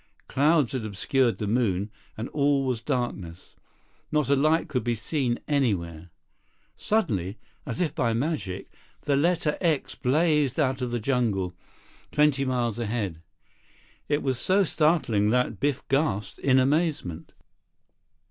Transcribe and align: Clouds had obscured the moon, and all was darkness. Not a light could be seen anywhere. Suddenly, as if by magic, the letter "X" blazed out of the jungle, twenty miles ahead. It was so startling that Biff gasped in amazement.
Clouds 0.27 0.71
had 0.71 0.83
obscured 0.83 1.37
the 1.37 1.45
moon, 1.45 1.91
and 2.17 2.27
all 2.29 2.65
was 2.65 2.81
darkness. 2.81 3.55
Not 4.11 4.31
a 4.31 4.35
light 4.35 4.67
could 4.67 4.83
be 4.83 4.95
seen 4.95 5.37
anywhere. 5.47 6.09
Suddenly, 6.75 7.37
as 7.67 7.79
if 7.81 7.93
by 7.93 8.11
magic, 8.15 8.67
the 9.01 9.15
letter 9.15 9.59
"X" 9.61 9.93
blazed 9.93 10.59
out 10.59 10.81
of 10.81 10.89
the 10.89 10.99
jungle, 10.99 11.53
twenty 12.11 12.43
miles 12.45 12.79
ahead. 12.79 13.21
It 14.09 14.23
was 14.23 14.39
so 14.39 14.63
startling 14.63 15.29
that 15.29 15.59
Biff 15.59 15.87
gasped 15.87 16.39
in 16.39 16.57
amazement. 16.57 17.33